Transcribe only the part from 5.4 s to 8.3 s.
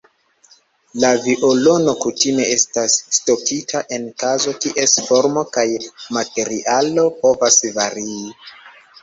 kaj materialo povas varii.